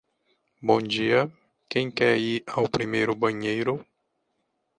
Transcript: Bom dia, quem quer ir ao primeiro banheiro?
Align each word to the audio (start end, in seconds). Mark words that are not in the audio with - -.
Bom 0.63 0.81
dia, 0.81 1.31
quem 1.69 1.91
quer 1.91 2.17
ir 2.19 2.43
ao 2.47 2.67
primeiro 2.67 3.13
banheiro? 3.13 3.85